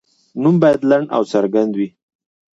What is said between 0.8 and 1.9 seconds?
لنډ او څرګند وي.